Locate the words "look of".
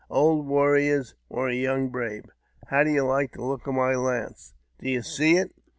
3.43-3.75